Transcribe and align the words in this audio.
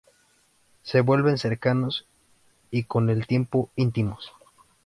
Se 0.81 1.01
vuelven 1.01 1.37
cercanos, 1.37 2.07
y 2.71 2.85
con 2.85 3.11
el 3.11 3.27
tiempo 3.27 3.69
íntimos. 3.75 4.31